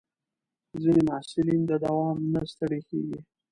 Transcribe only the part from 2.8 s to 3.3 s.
کېږي.